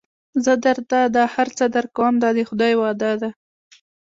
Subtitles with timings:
[0.43, 3.29] زه درته دا هر څه درکوم دا د خدای وعده ده.